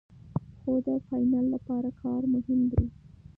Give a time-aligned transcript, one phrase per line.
[0.59, 2.85] خو د فاینل لپاره کار مهم دی.